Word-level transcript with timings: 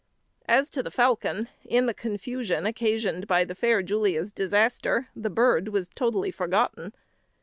As 0.47 0.71
to 0.71 0.81
the 0.81 0.89
falcon, 0.89 1.47
in 1.63 1.85
the 1.85 1.93
confusion 1.93 2.65
occasioned 2.65 3.27
by 3.27 3.43
the 3.43 3.53
fair 3.53 3.83
Julia's 3.83 4.31
disaster 4.31 5.09
the 5.15 5.29
bird 5.29 5.67
was 5.67 5.89
totally 5.93 6.31
forgotten. 6.31 6.93